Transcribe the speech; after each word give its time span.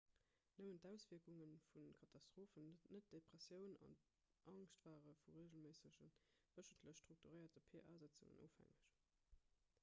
nëmmen 0.59 0.77
d'auswierkunge 0.83 1.49
vu 1.73 1.81
katastrophen 1.99 2.71
net 2.97 3.11
depressioun 3.17 3.75
an 3.89 3.93
angscht 4.55 4.87
ware 4.89 5.13
vu 5.21 5.37
reegelméissege 5.37 6.09
wéchentlech 6.57 7.03
strukturéierte 7.05 7.65
pa-sëtzungen 7.71 8.41
ofhängeg 8.49 8.91